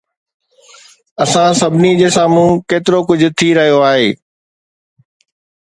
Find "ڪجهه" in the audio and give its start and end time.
3.13-3.35